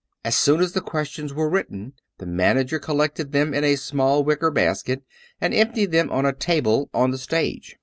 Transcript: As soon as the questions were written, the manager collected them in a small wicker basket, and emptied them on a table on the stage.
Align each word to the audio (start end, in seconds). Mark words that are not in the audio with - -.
As 0.25 0.35
soon 0.35 0.61
as 0.61 0.71
the 0.73 0.81
questions 0.81 1.31
were 1.31 1.47
written, 1.47 1.93
the 2.17 2.25
manager 2.25 2.79
collected 2.79 3.31
them 3.33 3.53
in 3.53 3.63
a 3.63 3.75
small 3.75 4.23
wicker 4.23 4.49
basket, 4.49 5.03
and 5.39 5.53
emptied 5.53 5.91
them 5.91 6.09
on 6.09 6.25
a 6.25 6.33
table 6.33 6.89
on 6.91 7.11
the 7.11 7.19
stage. 7.19 7.75